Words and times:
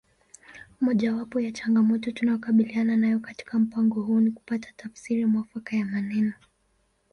Mojawapo 0.81 1.39
ya 1.39 1.51
changamoto 1.51 2.11
tunayokabiliana 2.11 2.97
nayo 2.97 3.19
katika 3.19 3.59
mpango 3.59 4.01
huu 4.01 4.19
ni 4.19 4.31
kupata 4.31 4.73
tafsiri 4.77 5.25
mwafaka 5.25 5.75
ya 5.77 5.85
maneno 5.85 6.33